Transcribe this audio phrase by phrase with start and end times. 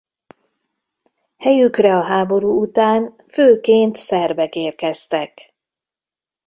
[1.37, 5.53] Helyükre a háború után főként szerbek érkeztek.